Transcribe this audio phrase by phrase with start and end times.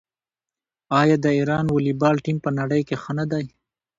[1.01, 3.45] آیا د ایران والیبال ټیم په نړۍ کې ښه نه دی؟